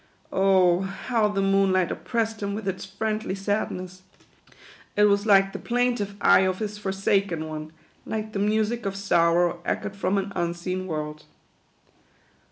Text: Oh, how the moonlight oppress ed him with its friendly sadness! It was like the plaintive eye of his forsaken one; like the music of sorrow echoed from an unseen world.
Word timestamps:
Oh, 0.33 0.79
how 0.81 1.27
the 1.27 1.43
moonlight 1.43 1.91
oppress 1.91 2.33
ed 2.33 2.41
him 2.41 2.55
with 2.55 2.67
its 2.67 2.83
friendly 2.83 3.35
sadness! 3.35 4.01
It 4.95 5.03
was 5.03 5.27
like 5.27 5.53
the 5.53 5.59
plaintive 5.59 6.15
eye 6.19 6.39
of 6.39 6.57
his 6.57 6.79
forsaken 6.79 7.47
one; 7.47 7.71
like 8.03 8.33
the 8.33 8.39
music 8.39 8.87
of 8.87 8.95
sorrow 8.95 9.61
echoed 9.63 9.95
from 9.95 10.17
an 10.17 10.33
unseen 10.35 10.87
world. 10.87 11.25